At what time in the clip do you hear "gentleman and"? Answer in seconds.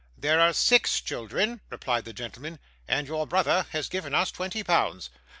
2.11-3.05